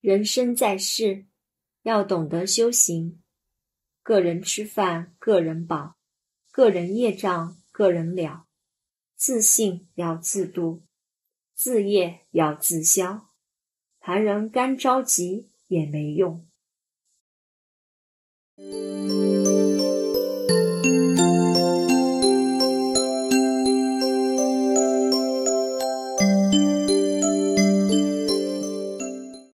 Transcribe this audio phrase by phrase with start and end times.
[0.00, 1.26] 人生在世
[1.82, 3.22] 要懂得修行。
[4.02, 5.96] 个人吃饭个人饱
[6.50, 8.46] 个人业障个人了。
[9.16, 10.84] 自信要自度
[11.54, 13.28] 自业要自消。
[13.98, 16.48] 旁人干着急也没用。